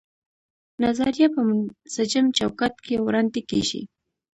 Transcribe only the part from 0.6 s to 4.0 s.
نظریه په منسجم چوکاټ کې وړاندې کیږي.